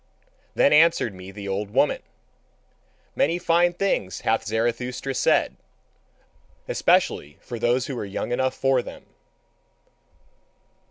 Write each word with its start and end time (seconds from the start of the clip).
Then 0.55 0.73
answered 0.73 1.13
me 1.13 1.29
the 1.29 1.47
old 1.47 1.69
woman: 1.69 2.01
"Many 3.15 3.37
fine 3.37 3.73
things 3.73 4.21
hath 4.21 4.47
Zarathustra 4.47 5.13
said, 5.13 5.57
especially 6.67 7.37
for 7.39 7.59
those 7.59 7.85
who 7.85 7.95
are 7.99 8.03
young 8.05 8.31
enough 8.31 8.55
for 8.55 8.81
them. 8.81 9.05